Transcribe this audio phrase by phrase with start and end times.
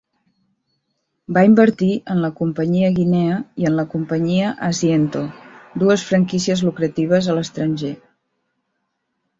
[1.37, 5.23] Va invertir en la Companyia Guinea i en la Companyia Asiento,
[5.85, 7.95] dues franquícies lucratives a l'estranger.